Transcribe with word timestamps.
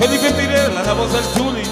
Felipe 0.00 0.32
Tirela, 0.32 0.82
la 0.82 0.94
voz 0.94 1.12
del 1.12 1.22
Chuli. 1.34 1.62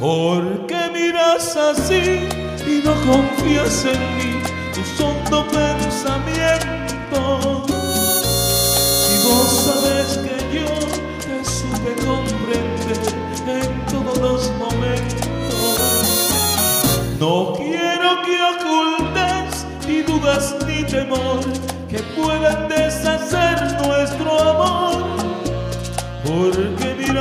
¿Por 0.00 0.66
qué 0.66 0.88
miras 0.90 1.54
así 1.54 2.26
y 2.66 2.80
no 2.82 2.94
confías 3.04 3.84
en 3.84 4.00
mí? 4.16 4.40
Tu 4.72 4.80
hondo 5.04 5.46
pensamiento. 5.48 7.20
Si 9.04 9.14
vos 9.28 9.50
sabes 9.66 10.16
que 10.16 10.36
yo 10.56 10.70
te 11.24 11.36
supe 11.44 11.92
comprender 12.06 13.00
en 13.46 13.70
todos 13.92 14.16
los 14.16 14.50
momentos. 14.52 15.28
No 17.20 17.52
quiero 17.54 18.22
que 18.22 18.36
ocultes 18.54 19.66
ni 19.86 20.00
dudas 20.00 20.56
ni 20.66 20.78
temor 20.84 21.27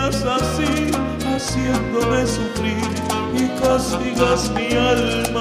Así, 0.06 0.92
haciéndome 1.26 2.26
sufrir 2.28 2.88
y 3.34 3.48
castigas 3.60 4.52
mi 4.52 4.74
alma. 4.78 5.37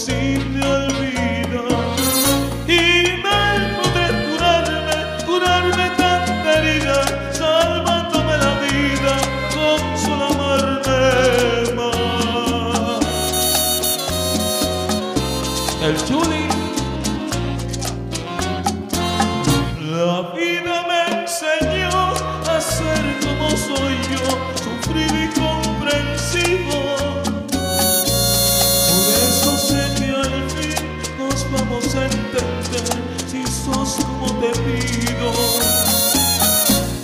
seen 0.00 0.59
si 33.86 34.02
sos 34.02 34.04
como 34.04 34.26
te 34.40 34.50
pido. 34.60 35.32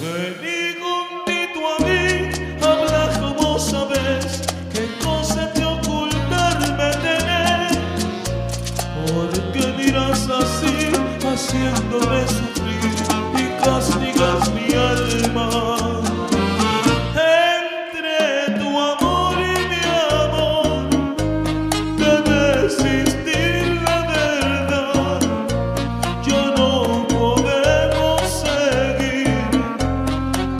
Vení 0.00 0.74
juntito 0.80 1.60
a 1.72 1.78
mí, 1.84 2.30
habla 2.62 3.05
como 3.20 3.58
sabes, 3.58 4.42
qué 4.72 4.88
cosa 5.02 5.52
te 5.52 5.64
ocultarme 5.64 6.91
tenés. 7.02 7.78
Porque 9.12 9.72
miras 9.78 10.28
así, 10.28 10.92
haciéndome 11.27 12.27
sufrir 12.28 12.94
y 13.38 13.64
castigas 13.64 14.52
mi 14.54 14.66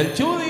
and 0.00 0.16
Julie. 0.16 0.49